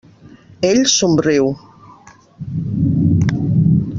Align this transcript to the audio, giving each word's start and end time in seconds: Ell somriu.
Ell 0.69 0.81
somriu. 0.97 1.47